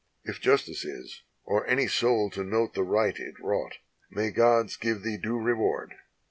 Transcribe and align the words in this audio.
If 0.23 0.41
justice 0.41 0.83
is, 0.83 1.21
or 1.43 1.67
any 1.67 1.85
soul 1.87 2.31
to 2.31 2.43
note 2.43 2.73
the 2.73 2.81
right 2.81 3.15
it 3.15 3.35
wrought, 3.39 3.77
May 4.09 4.29
the 4.29 4.35
gods 4.35 4.75
give 4.75 5.03
thee 5.03 5.19
due 5.21 5.37
reward. 5.37 5.93